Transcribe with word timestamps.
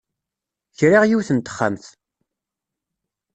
Kriɣ 0.77 1.03
yiwet 1.05 1.29
n 1.33 1.39
texxamt. 1.39 1.85